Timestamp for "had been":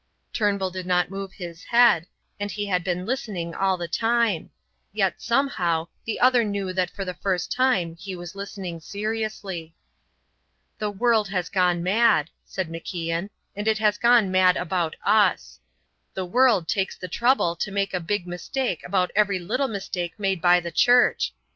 2.65-3.05